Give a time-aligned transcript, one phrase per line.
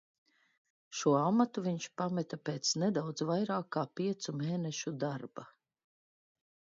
[0.99, 5.45] Šo amatu viņš pameta pēc nedaudz vairāk kā piecu mēnešu darba.